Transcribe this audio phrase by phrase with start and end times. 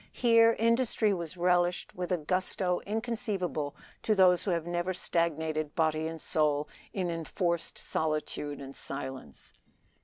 [0.11, 6.07] Here industry was relished with a gusto inconceivable to those who have never stagnated body
[6.07, 9.53] and soul in enforced solitude and silence.